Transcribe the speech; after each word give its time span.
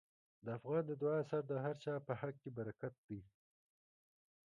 د 0.43 0.47
افغان 0.57 0.83
د 0.87 0.91
دعا 1.01 1.15
اثر 1.23 1.41
د 1.47 1.53
هر 1.65 1.75
چا 1.83 1.93
په 2.07 2.13
حق 2.19 2.35
کې 2.41 2.49
برکت 2.57 2.93
دی. 3.07 3.21